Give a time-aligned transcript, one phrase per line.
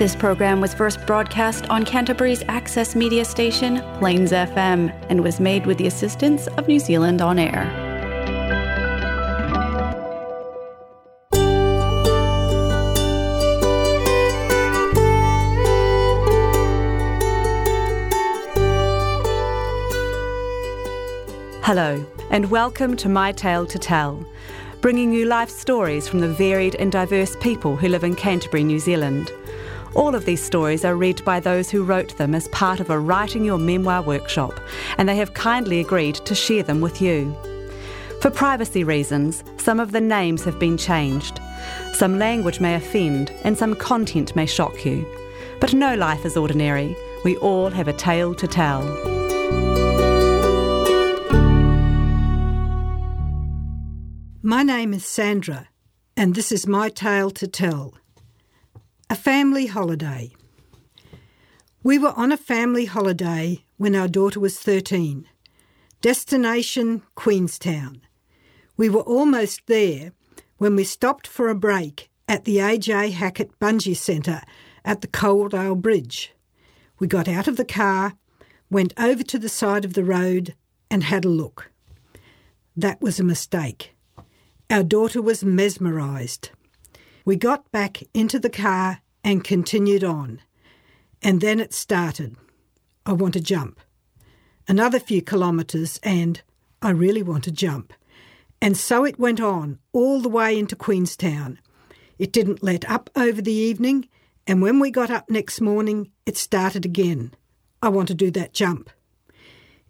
[0.00, 5.66] This program was first broadcast on Canterbury's access media station, Plains FM, and was made
[5.66, 7.66] with the assistance of New Zealand On Air.
[21.62, 24.26] Hello, and welcome to My Tale to Tell,
[24.80, 28.78] bringing you life stories from the varied and diverse people who live in Canterbury, New
[28.78, 29.30] Zealand.
[29.96, 32.98] All of these stories are read by those who wrote them as part of a
[32.98, 34.60] Writing Your Memoir workshop,
[34.98, 37.36] and they have kindly agreed to share them with you.
[38.20, 41.40] For privacy reasons, some of the names have been changed.
[41.94, 45.04] Some language may offend, and some content may shock you.
[45.60, 46.96] But no life is ordinary.
[47.24, 48.82] We all have a tale to tell.
[54.42, 55.68] My name is Sandra,
[56.16, 57.94] and this is my tale to tell.
[59.12, 60.30] A family holiday.
[61.82, 65.26] We were on a family holiday when our daughter was 13.
[66.00, 68.02] Destination Queenstown.
[68.76, 70.12] We were almost there
[70.58, 74.42] when we stopped for a break at the AJ Hackett Bungee Centre
[74.84, 76.32] at the Coaldale Bridge.
[77.00, 78.14] We got out of the car,
[78.70, 80.54] went over to the side of the road,
[80.88, 81.72] and had a look.
[82.76, 83.96] That was a mistake.
[84.70, 86.50] Our daughter was mesmerised.
[87.24, 90.40] We got back into the car and continued on.
[91.22, 92.36] And then it started.
[93.04, 93.80] I want to jump.
[94.66, 96.40] Another few kilometres, and
[96.80, 97.92] I really want to jump.
[98.62, 101.58] And so it went on, all the way into Queenstown.
[102.18, 104.08] It didn't let up over the evening,
[104.46, 107.34] and when we got up next morning, it started again.
[107.82, 108.90] I want to do that jump.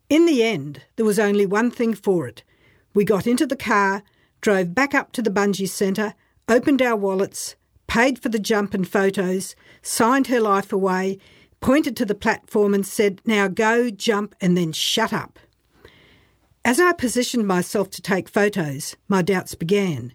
[0.09, 2.43] In the end, there was only one thing for it.
[2.95, 4.03] We got into the car,
[4.41, 6.15] drove back up to the bungee centre,
[6.51, 7.55] opened our wallets,
[7.87, 11.19] paid for the jump and photos, signed her life away,
[11.61, 15.39] pointed to the platform and said, Now go, jump, and then shut up.
[16.65, 20.13] As I positioned myself to take photos, my doubts began.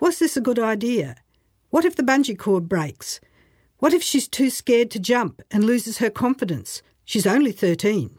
[0.00, 1.16] Was this a good idea?
[1.70, 3.20] What if the bungee cord breaks?
[3.78, 6.82] What if she's too scared to jump and loses her confidence?
[7.04, 8.18] She's only 13.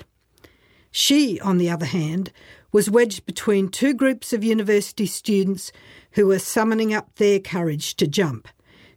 [0.91, 2.31] She, on the other hand,
[2.77, 5.71] was wedged between two groups of university students
[6.11, 8.47] who were summoning up their courage to jump.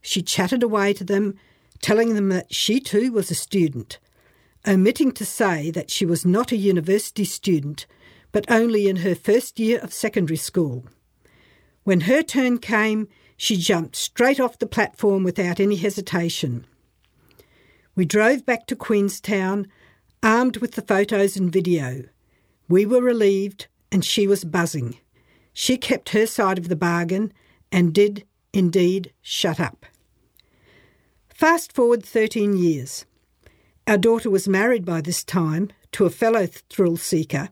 [0.03, 1.37] She chatted away to them,
[1.81, 3.99] telling them that she too was a student,
[4.69, 7.87] omitting to say that she was not a university student,
[8.33, 10.85] but only in her first year of secondary school.
[11.85, 13.09] When her turn came,
[13.39, 16.67] she jumped straight off the platform without any hesitation.
[17.97, 19.69] We drove back to Queenstown,
[20.23, 22.05] armed with the photos and video.
[22.71, 24.97] We were relieved, and she was buzzing.
[25.53, 27.33] She kept her side of the bargain
[27.73, 29.87] and did indeed shut up.
[31.29, 33.07] Fast forward 13 years.
[33.89, 37.49] Our daughter was married by this time to a fellow thrill seeker,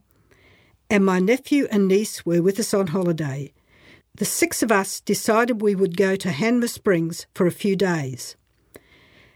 [0.89, 3.53] and my nephew and niece were with us on holiday.
[4.15, 8.37] The six of us decided we would go to Hanmer Springs for a few days.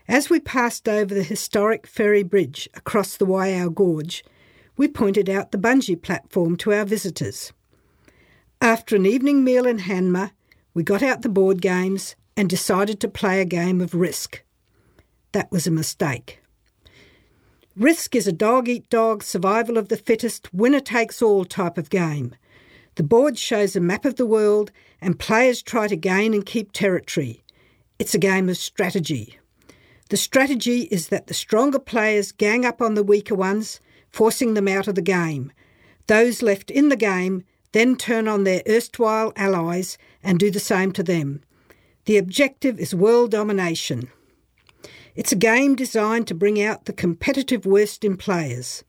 [0.06, 4.22] As we passed over the historic ferry bridge across the Waiau Gorge,
[4.76, 7.52] we pointed out the bungee platform to our visitors.
[8.60, 10.30] After an evening meal in Hanmer,
[10.74, 14.42] we got out the board games and decided to play a game of Risk.
[15.32, 16.40] That was a mistake.
[17.76, 21.90] Risk is a dog eat dog, survival of the fittest, winner takes all type of
[21.90, 22.34] game.
[22.96, 26.72] The board shows a map of the world, and players try to gain and keep
[26.72, 27.42] territory.
[27.98, 29.38] It's a game of strategy.
[30.10, 33.80] The strategy is that the stronger players gang up on the weaker ones,
[34.12, 35.52] forcing them out of the game.
[36.06, 40.92] Those left in the game then turn on their erstwhile allies and do the same
[40.92, 41.42] to them.
[42.04, 44.10] The objective is world domination.
[45.14, 48.84] It's a game designed to bring out the competitive worst in players.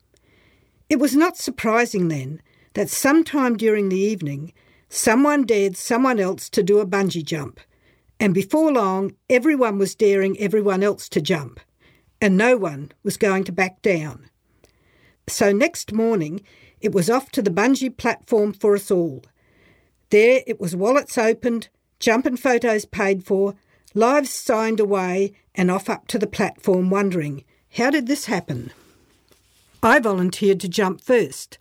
[0.90, 2.42] It was not surprising then
[2.74, 4.54] that sometime during the evening,
[4.90, 7.60] someone dared someone else to do a bungee jump,
[8.20, 11.60] and before long, everyone was daring everyone else to jump,
[12.22, 14.30] and no one was going to back down.
[15.28, 16.42] So next morning,
[16.81, 19.24] it was off to the bungee platform for us all.
[20.10, 23.56] There it was wallets opened, jump and photos paid for,
[23.94, 27.44] lives signed away, and off up to the platform wondering,
[27.78, 28.72] how did this happen?
[29.81, 31.58] I volunteered to jump first.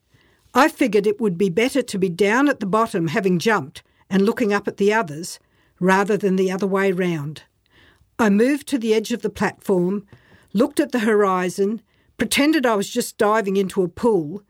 [0.55, 4.23] I figured it would be better to be down at the bottom having jumped and
[4.23, 5.38] looking up at the others
[5.81, 7.44] rather than the other way round.
[8.19, 10.06] I moved to the edge of the platform,
[10.53, 11.81] looked at the horizon,
[12.19, 14.43] pretended I was just diving into a pool,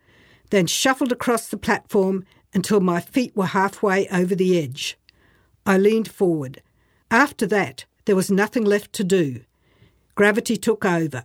[0.49, 4.97] then shuffled across the platform until my feet were halfway over the edge.
[5.65, 6.61] I leaned forward.
[7.09, 9.41] After that, there was nothing left to do.
[10.15, 11.23] Gravity took over.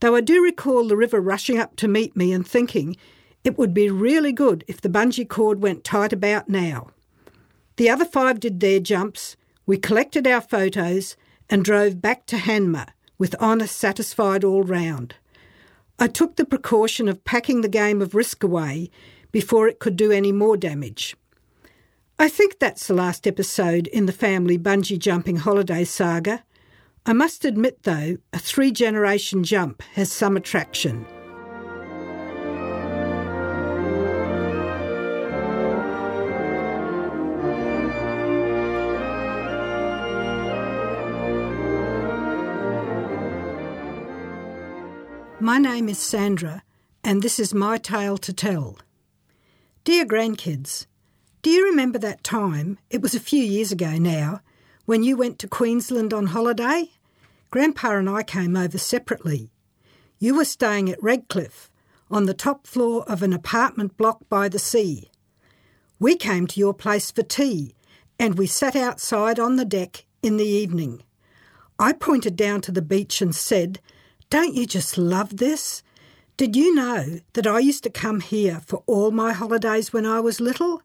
[0.00, 2.96] Though I do recall the river rushing up to meet me and thinking
[3.44, 6.90] it would be really good if the bungee cord went tight about now.
[7.76, 11.16] The other five did their jumps, we collected our photos,
[11.48, 15.14] and drove back to Hanmer with honour satisfied all round.
[15.98, 18.90] I took the precaution of packing the game of risk away
[19.32, 21.16] before it could do any more damage.
[22.20, 26.44] I think that's the last episode in the family bungee jumping holiday saga.
[27.04, 31.06] I must admit, though, a three generation jump has some attraction.
[45.40, 46.64] My name is Sandra,
[47.04, 48.76] and this is my tale to tell.
[49.84, 50.86] Dear grandkids,
[51.42, 54.40] do you remember that time, it was a few years ago now,
[54.84, 56.90] when you went to Queensland on holiday?
[57.52, 59.52] Grandpa and I came over separately.
[60.18, 61.70] You were staying at Redcliffe,
[62.10, 65.08] on the top floor of an apartment block by the sea.
[66.00, 67.76] We came to your place for tea,
[68.18, 71.04] and we sat outside on the deck in the evening.
[71.78, 73.78] I pointed down to the beach and said,
[74.30, 75.82] Don't you just love this?
[76.36, 80.20] Did you know that I used to come here for all my holidays when I
[80.20, 80.82] was little?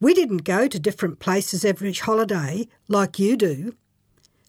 [0.00, 3.74] We didn't go to different places every holiday like you do.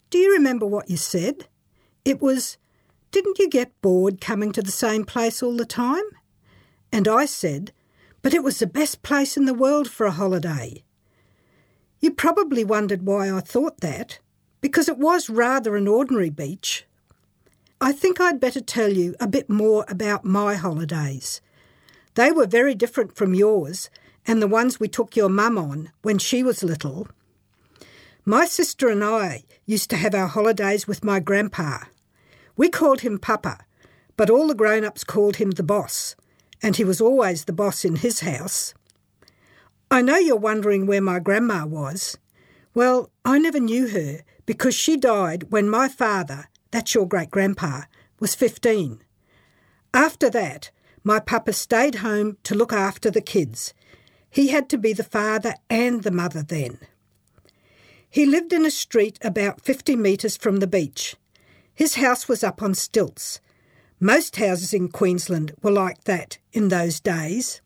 [0.09, 1.47] Do you remember what you said?
[2.05, 2.57] It was,
[3.11, 6.05] Didn't you get bored coming to the same place all the time?
[6.93, 7.73] And I said,
[8.21, 10.83] But it was the best place in the world for a holiday.
[11.99, 14.19] You probably wondered why I thought that,
[14.61, 16.85] because it was rather an ordinary beach.
[17.81, 21.39] I think I'd better tell you a bit more about my holidays.
[22.15, 23.89] They were very different from yours
[24.27, 27.07] and the ones we took your mum on when she was little.
[28.25, 31.85] My sister and I used to have our holidays with my grandpa.
[32.57, 33.59] We called him Papa,
[34.17, 36.17] but all the grown ups called him the boss,
[36.61, 38.73] and he was always the boss in his house.
[39.89, 42.17] I know you're wondering where my grandma was.
[42.73, 47.83] Well, I never knew her because she died when my father, that's your great grandpa,
[48.19, 49.01] was 15.
[49.93, 50.71] After that,
[51.03, 53.73] my papa stayed home to look after the kids.
[54.29, 56.79] He had to be the father and the mother then.
[58.09, 61.15] He lived in a street about 50 metres from the beach.
[61.73, 63.39] His house was up on stilts.
[63.99, 67.61] Most houses in Queensland were like that in those days.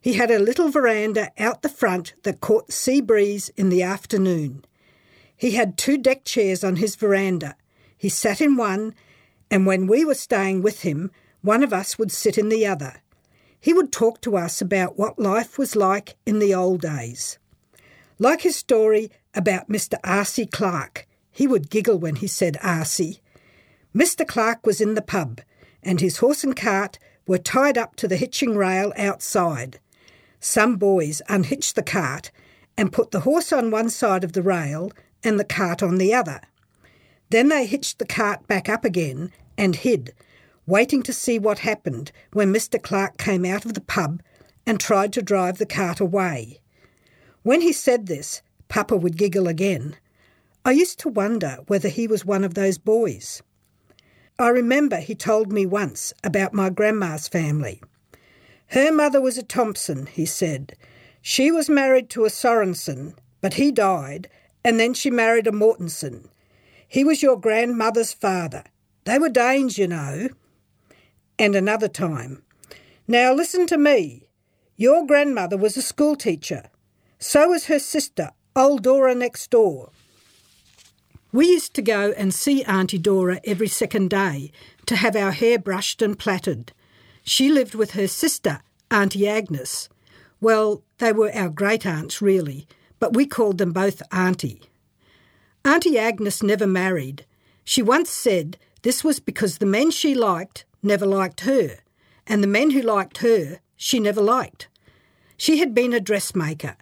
[0.00, 4.64] He had a little veranda out the front that caught sea breeze in the afternoon.
[5.36, 7.56] He had two deck chairs on his veranda.
[8.06, 8.94] He sat in one,
[9.50, 11.10] and when we were staying with him,
[11.42, 13.02] one of us would sit in the other.
[13.58, 17.40] He would talk to us about what life was like in the old days.
[18.20, 19.94] Like his story about Mr.
[20.04, 20.46] R.C.
[20.46, 23.20] Clark, he would giggle when he said R.C.
[23.92, 24.24] Mr.
[24.24, 25.40] Clark was in the pub,
[25.82, 29.80] and his horse and cart were tied up to the hitching rail outside.
[30.38, 32.30] Some boys unhitched the cart
[32.78, 34.92] and put the horse on one side of the rail
[35.24, 36.40] and the cart on the other.
[37.30, 40.14] Then they hitched the cart back up again and hid,
[40.66, 42.80] waiting to see what happened when Mr.
[42.80, 44.22] Clark came out of the pub
[44.66, 46.60] and tried to drive the cart away.
[47.42, 49.96] When he said this, Papa would giggle again.
[50.64, 53.42] I used to wonder whether he was one of those boys.
[54.38, 57.80] I remember he told me once about my grandma's family.
[58.68, 60.76] Her mother was a Thompson, he said.
[61.22, 64.28] She was married to a Sorensen, but he died,
[64.64, 66.28] and then she married a Mortensen.
[66.88, 68.64] He was your grandmother's father.
[69.04, 70.28] They were Danes, you know.
[71.38, 72.42] And another time.
[73.06, 74.24] Now listen to me.
[74.76, 76.70] Your grandmother was a schoolteacher.
[77.18, 79.90] So was her sister, old Dora next door.
[81.32, 84.52] We used to go and see Auntie Dora every second day
[84.86, 86.72] to have our hair brushed and plaited.
[87.24, 89.88] She lived with her sister, Auntie Agnes.
[90.40, 92.66] Well, they were our great aunts, really,
[92.98, 94.62] but we called them both Auntie.
[95.66, 97.26] Auntie Agnes never married.
[97.64, 101.78] She once said this was because the men she liked never liked her,
[102.24, 104.68] and the men who liked her she never liked.
[105.36, 106.76] She had been a dressmaker.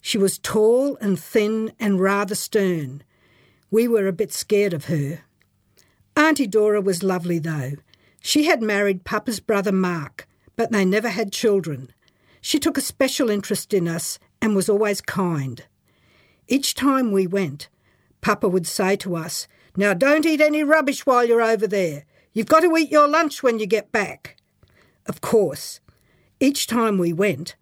[0.00, 3.02] She was tall and thin and rather stern.
[3.72, 5.22] We were a bit scared of her.
[6.16, 7.72] Auntie Dora was lovely, though.
[8.20, 11.92] She had married Papa's brother Mark, but they never had children.
[12.40, 15.64] She took a special interest in us and was always kind.
[16.46, 17.68] Each time we went,
[18.20, 19.46] Papa would say to us,
[19.76, 22.04] Now don't eat any rubbish while you're over there.
[22.32, 24.36] You've got to eat your lunch when you get back.
[25.06, 25.80] Of course,
[26.40, 27.56] each time we went,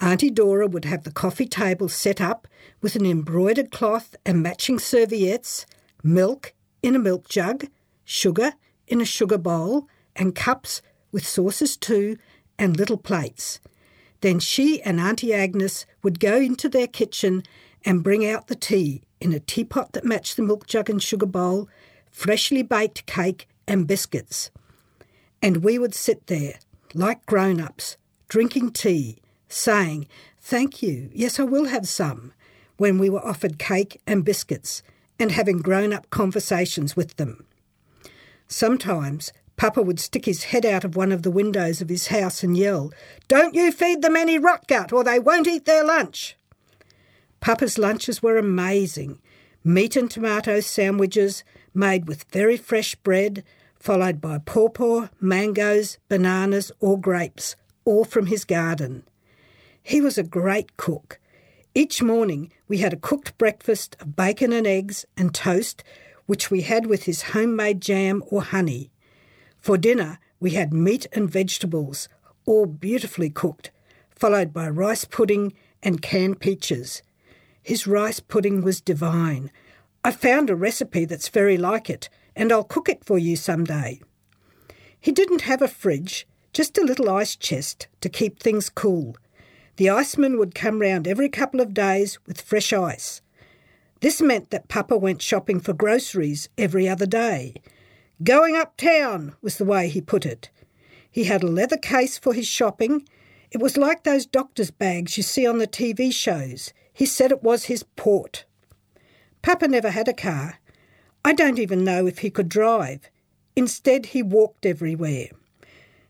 [0.00, 2.46] Auntie Dora would have the coffee table set up
[2.80, 5.66] with an embroidered cloth and matching serviettes,
[6.02, 7.66] milk in a milk jug,
[8.04, 8.52] sugar,
[8.86, 12.16] in a sugar bowl and cups with saucers too
[12.58, 13.60] and little plates.
[14.20, 17.42] Then she and Auntie Agnes would go into their kitchen
[17.84, 21.26] and bring out the tea in a teapot that matched the milk jug and sugar
[21.26, 21.68] bowl,
[22.10, 24.50] freshly baked cake and biscuits.
[25.42, 26.58] And we would sit there,
[26.94, 27.96] like grown ups,
[28.28, 30.06] drinking tea, saying,
[30.40, 32.32] Thank you, yes, I will have some,
[32.76, 34.82] when we were offered cake and biscuits,
[35.18, 37.44] and having grown up conversations with them.
[38.46, 42.42] Sometimes Papa would stick his head out of one of the windows of his house
[42.42, 42.92] and yell,
[43.26, 46.37] Don't you feed them any rotgut or they won't eat their lunch.
[47.40, 49.20] Papa's lunches were amazing
[49.64, 53.44] meat and tomato sandwiches made with very fresh bread,
[53.78, 57.54] followed by pawpaw, mangoes, bananas, or grapes,
[57.84, 59.04] all from his garden.
[59.82, 61.18] He was a great cook.
[61.74, 65.84] Each morning we had a cooked breakfast of bacon and eggs and toast,
[66.26, 68.90] which we had with his homemade jam or honey.
[69.58, 72.08] For dinner, we had meat and vegetables,
[72.46, 73.70] all beautifully cooked,
[74.10, 75.52] followed by rice pudding
[75.82, 77.02] and canned peaches.
[77.62, 79.50] His rice pudding was divine.
[80.04, 83.64] I found a recipe that's very like it, and I'll cook it for you some
[83.64, 84.00] day.
[85.00, 89.16] He didn't have a fridge, just a little ice chest to keep things cool.
[89.76, 93.20] The iceman would come round every couple of days with fresh ice.
[94.00, 97.54] This meant that Papa went shopping for groceries every other day,
[98.24, 100.50] Going uptown was the way he put it.
[101.08, 103.08] He had a leather case for his shopping.
[103.52, 106.72] It was like those doctor's bags you see on the TV shows.
[106.98, 108.44] He said it was his port.
[109.40, 110.58] Papa never had a car.
[111.24, 113.08] I don't even know if he could drive.
[113.54, 115.28] Instead, he walked everywhere.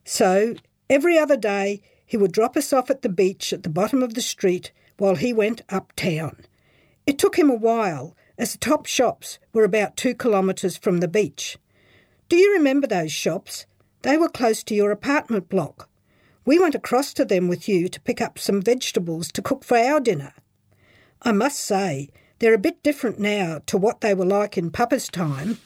[0.05, 0.55] So,
[0.89, 4.15] every other day, he would drop us off at the beach at the bottom of
[4.15, 6.39] the street while he went uptown.
[7.07, 11.07] It took him a while, as the top shops were about two kilometres from the
[11.07, 11.59] beach.
[12.31, 13.67] Do you remember those shops?
[14.01, 15.91] They were close to your apartment block.
[16.47, 19.77] We went across to them with you to pick up some vegetables to cook for
[19.77, 20.33] our dinner.
[21.23, 25.09] I must say, they're a bit different now to what they were like in Papa's
[25.09, 25.59] time.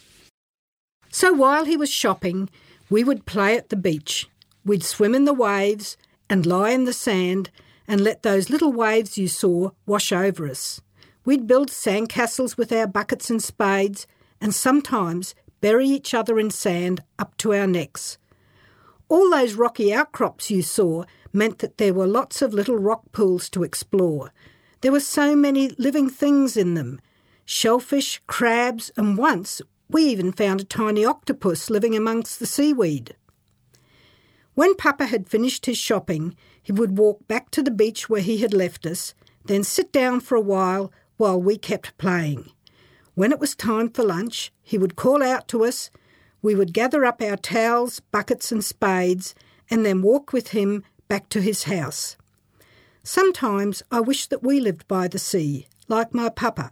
[1.11, 2.49] So while he was shopping,
[2.88, 4.28] we would play at the beach.
[4.64, 5.97] We'd swim in the waves
[6.30, 7.50] and lie in the sand
[7.87, 10.80] and let those little waves you saw wash over us.
[11.25, 14.06] We'd build sandcastles with our buckets and spades,
[14.40, 18.18] and sometimes bury each other in sand up to our necks.
[19.09, 23.49] All those rocky outcrops you saw meant that there were lots of little rock pools
[23.50, 24.32] to explore.
[24.83, 27.01] There were so many living things in them
[27.45, 33.15] shellfish, crabs, and once we even found a tiny octopus living amongst the seaweed.
[34.55, 38.39] When Papa had finished his shopping, he would walk back to the beach where he
[38.39, 42.51] had left us, then sit down for a while while we kept playing.
[43.15, 45.91] When it was time for lunch, he would call out to us.
[46.41, 49.35] We would gather up our towels, buckets, and spades,
[49.71, 52.17] and then walk with him back to his house.
[53.02, 56.71] Sometimes I wish that we lived by the sea, like my papa,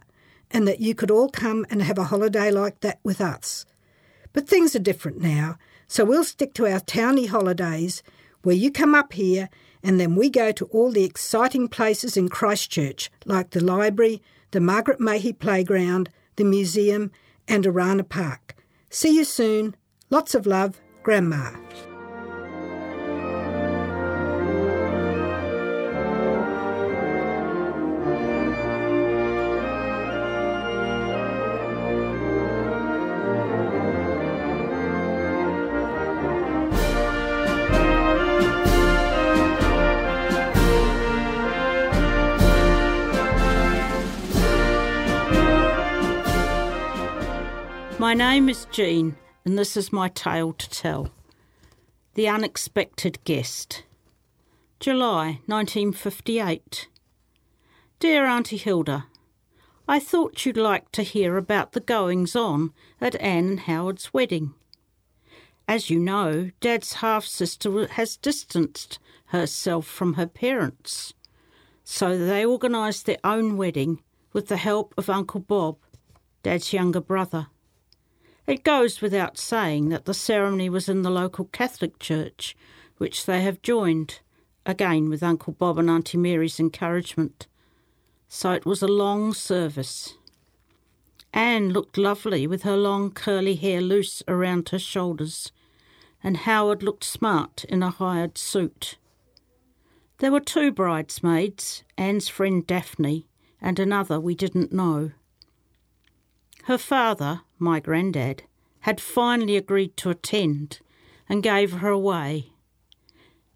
[0.49, 3.65] and that you could all come and have a holiday like that with us.
[4.33, 5.57] But things are different now,
[5.87, 8.01] so we'll stick to our towny holidays,
[8.43, 9.49] where you come up here
[9.83, 14.21] and then we go to all the exciting places in Christchurch, like the library,
[14.51, 17.11] the Margaret Mahy Playground, the museum,
[17.47, 18.55] and Orana Park.
[18.89, 19.75] See you soon.
[20.09, 21.51] Lots of love, Grandma.
[48.11, 49.15] My name is Jean,
[49.45, 51.11] and this is my tale to tell.
[52.15, 53.85] The Unexpected Guest.
[54.81, 56.89] July 1958.
[57.99, 59.05] Dear Auntie Hilda,
[59.87, 64.55] I thought you'd like to hear about the goings on at Anne and Howard's wedding.
[65.65, 71.13] As you know, Dad's half sister has distanced herself from her parents,
[71.85, 74.03] so they organised their own wedding
[74.33, 75.77] with the help of Uncle Bob,
[76.43, 77.47] Dad's younger brother.
[78.47, 82.55] It goes without saying that the ceremony was in the local Catholic church,
[82.97, 84.19] which they have joined,
[84.65, 87.47] again with Uncle Bob and Auntie Mary's encouragement.
[88.27, 90.15] So it was a long service.
[91.33, 95.51] Anne looked lovely with her long curly hair loose around her shoulders,
[96.23, 98.97] and Howard looked smart in a hired suit.
[100.17, 103.27] There were two bridesmaids, Anne's friend Daphne,
[103.61, 105.11] and another we didn't know.
[106.65, 108.43] Her father, my granddad,
[108.81, 110.79] had finally agreed to attend
[111.27, 112.51] and gave her away.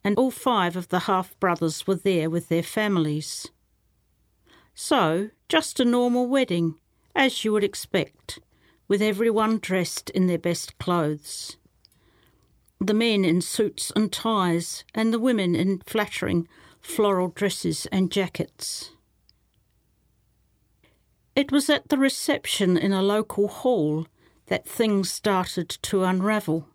[0.03, 3.47] And all five of the half brothers were there with their families.
[4.73, 6.75] So, just a normal wedding,
[7.15, 8.39] as you would expect,
[8.87, 11.57] with everyone dressed in their best clothes.
[12.79, 16.47] The men in suits and ties, and the women in flattering
[16.81, 18.91] floral dresses and jackets.
[21.35, 24.07] It was at the reception in a local hall
[24.45, 26.69] that things started to unravel.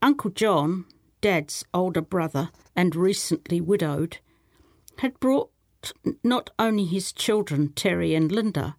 [0.00, 0.84] Uncle John,
[1.20, 4.18] Dad's older brother and recently widowed,
[4.98, 5.50] had brought
[6.22, 8.76] not only his children, Terry and Linda,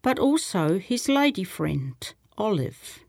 [0.00, 3.00] but also his lady friend, Olive.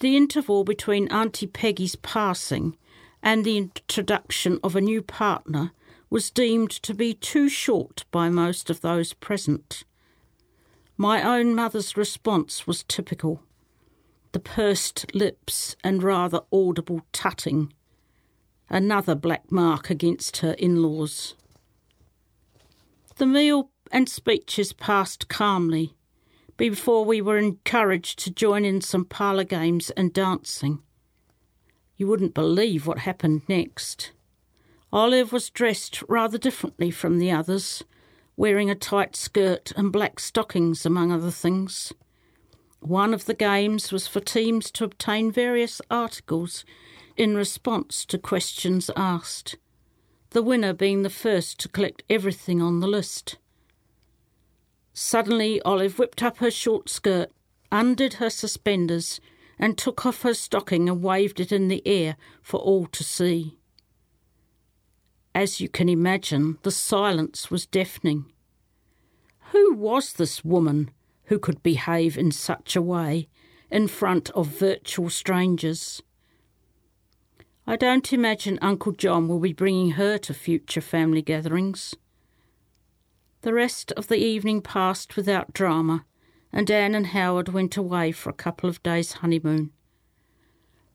[0.00, 2.76] The interval between Auntie Peggy's passing
[3.22, 5.72] and the introduction of a new partner
[6.08, 9.84] was deemed to be too short by most of those present.
[10.96, 13.42] My own mother's response was typical
[14.32, 17.72] the pursed lips and rather audible tutting,
[18.68, 21.34] another black mark against her in laws.
[23.16, 25.94] The meal and speeches passed calmly
[26.58, 30.82] before we were encouraged to join in some parlour games and dancing.
[31.96, 34.12] You wouldn't believe what happened next.
[34.96, 37.84] Olive was dressed rather differently from the others,
[38.34, 41.92] wearing a tight skirt and black stockings, among other things.
[42.80, 46.64] One of the games was for teams to obtain various articles
[47.14, 49.58] in response to questions asked,
[50.30, 53.36] the winner being the first to collect everything on the list.
[54.94, 57.30] Suddenly, Olive whipped up her short skirt,
[57.70, 59.20] undid her suspenders,
[59.58, 63.55] and took off her stocking and waved it in the air for all to see.
[65.36, 68.24] As you can imagine, the silence was deafening.
[69.52, 70.90] Who was this woman
[71.24, 73.28] who could behave in such a way
[73.70, 76.02] in front of virtual strangers?
[77.66, 81.94] I don't imagine Uncle John will be bringing her to future family gatherings.
[83.42, 86.06] The rest of the evening passed without drama,
[86.50, 89.70] and Anne and Howard went away for a couple of days' honeymoon.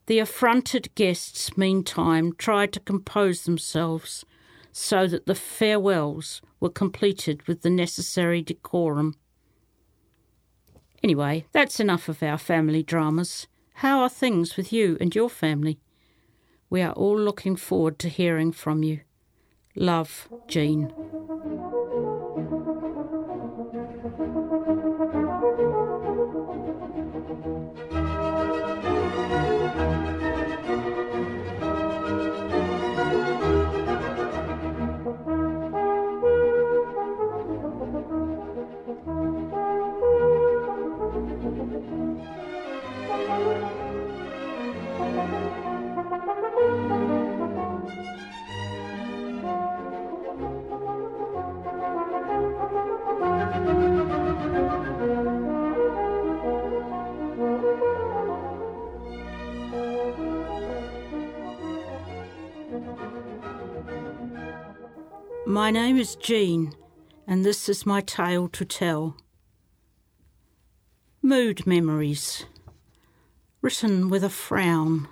[0.08, 4.26] The affronted guests, meantime, tried to compose themselves
[4.72, 9.16] so that the farewells were completed with the necessary decorum.
[11.04, 13.48] Anyway, that's enough of our family dramas.
[13.76, 15.80] How are things with you and your family?
[16.70, 19.02] We are all looking forward to hearing from you.
[19.76, 20.94] Love, Jean.
[65.52, 66.74] My name is Jean,
[67.28, 69.18] and this is my tale to tell.
[71.22, 72.46] Mood Memories,
[73.62, 75.10] written with a frown.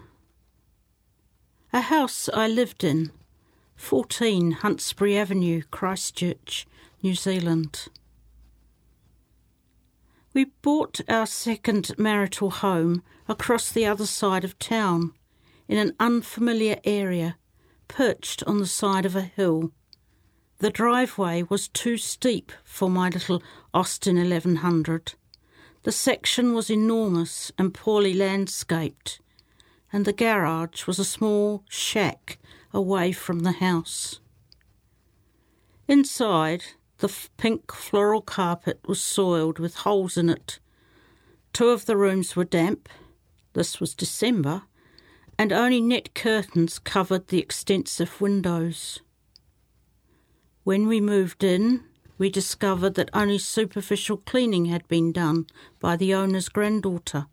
[1.74, 3.12] A house I lived in,
[3.76, 6.66] 14 Huntsbury Avenue, Christchurch,
[7.04, 7.90] New Zealand.
[10.34, 15.12] We bought our second marital home across the other side of town,
[15.68, 17.36] in an unfamiliar area,
[17.90, 19.74] perched on the side of a hill
[20.60, 23.42] the driveway was too steep for my little
[23.74, 25.14] Austin 1100.
[25.84, 29.22] The section was enormous and poorly landscaped,
[29.92, 32.38] and the garage was a small shack
[32.74, 34.20] away from the house.
[35.88, 36.64] Inside,
[36.98, 40.60] the pink floral carpet was soiled with holes in it.
[41.54, 42.90] Two of the rooms were damp.
[43.54, 44.64] This was December,
[45.38, 49.00] and only net curtains covered the extensive windows.
[50.64, 51.84] When we moved in,
[52.18, 55.48] we discovered that only superficial cleaning had been done
[55.80, 57.28] by the owner's granddaughter,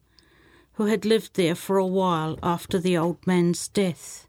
[0.75, 4.29] who had lived there for a while after the old man's death.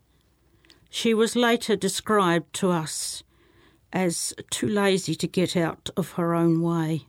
[0.89, 3.23] She was later described to us
[3.93, 7.05] as too lazy to get out of her own way.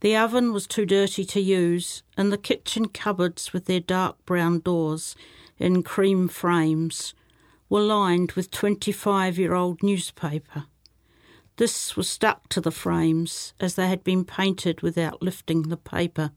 [0.00, 4.60] The oven was too dirty to use, and the kitchen cupboards with their dark brown
[4.60, 5.14] doors
[5.58, 7.14] in cream frames
[7.72, 10.66] were lined with 25 year old newspaper.
[11.56, 16.32] This was stuck to the frames as they had been painted without lifting the paper.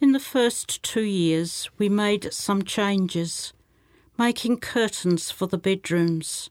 [0.00, 3.52] In the first two years, we made some changes,
[4.16, 6.50] making curtains for the bedrooms,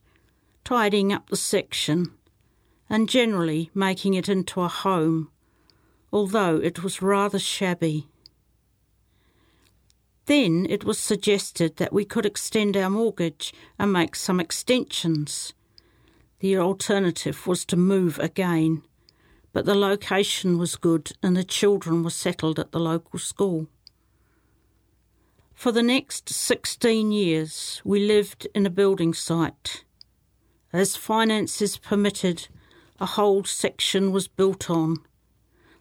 [0.62, 2.12] tidying up the section,
[2.90, 5.30] and generally making it into a home,
[6.12, 8.08] although it was rather shabby.
[10.26, 15.52] Then it was suggested that we could extend our mortgage and make some extensions.
[16.38, 18.82] The alternative was to move again,
[19.52, 23.66] but the location was good and the children were settled at the local school.
[25.54, 29.84] For the next 16 years, we lived in a building site.
[30.72, 32.48] As finances permitted,
[33.00, 34.96] a whole section was built on,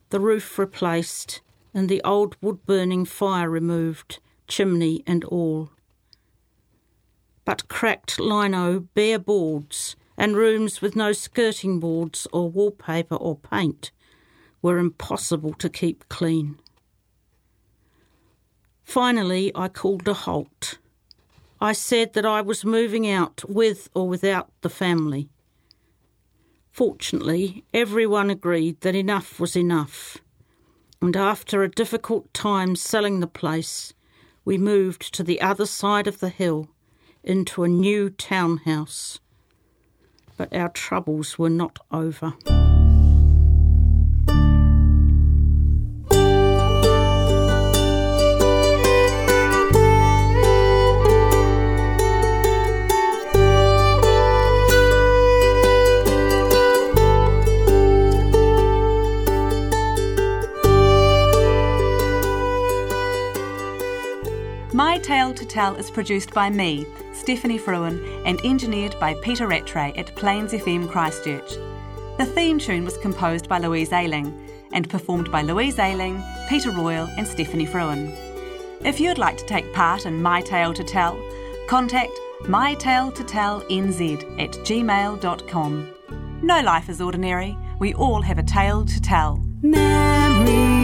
[0.10, 1.42] the roof replaced,
[1.74, 4.20] and the old wood burning fire removed
[4.52, 5.70] chimney and all.
[7.46, 13.92] But cracked lino, bare boards, and rooms with no skirting boards or wallpaper or paint
[14.62, 16.60] were impossible to keep clean.
[18.84, 20.78] Finally, I called a halt.
[21.62, 25.30] I said that I was moving out with or without the family.
[26.72, 30.18] Fortunately, everyone agreed that enough was enough,
[31.02, 33.94] and after a difficult time selling the place,
[34.44, 36.70] we moved to the other side of the hill
[37.24, 39.20] into a new townhouse.
[40.38, 42.34] But our troubles were not over.
[65.42, 70.54] To Tell is produced by me, Stephanie Fruin, and engineered by Peter Rattray at Plains
[70.54, 71.56] FM Christchurch.
[72.20, 74.32] The theme tune was composed by Louise Ayling
[74.72, 78.14] and performed by Louise Ayling, Peter Royal, and Stephanie Fruin.
[78.86, 81.20] If you'd like to take part in My Tale to Tell,
[81.68, 85.90] contact mytale2tellnz at gmail.com.
[86.44, 89.44] No life is ordinary, we all have a tale to tell.
[89.64, 90.82] Memories.